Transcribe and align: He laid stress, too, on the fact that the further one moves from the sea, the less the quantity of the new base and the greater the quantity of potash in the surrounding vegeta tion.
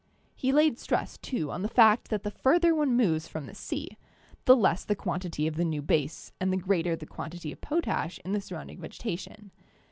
He 0.35 0.51
laid 0.51 0.79
stress, 0.79 1.19
too, 1.19 1.51
on 1.51 1.61
the 1.61 1.67
fact 1.69 2.09
that 2.09 2.23
the 2.23 2.31
further 2.31 2.73
one 2.73 2.97
moves 2.97 3.27
from 3.27 3.45
the 3.45 3.53
sea, 3.53 3.97
the 4.45 4.55
less 4.55 4.83
the 4.83 4.95
quantity 4.95 5.45
of 5.45 5.57
the 5.57 5.63
new 5.63 5.83
base 5.83 6.31
and 6.41 6.51
the 6.51 6.57
greater 6.57 6.95
the 6.95 7.05
quantity 7.05 7.51
of 7.51 7.61
potash 7.61 8.19
in 8.25 8.31
the 8.31 8.41
surrounding 8.41 8.79
vegeta 8.79 9.19
tion. 9.19 9.51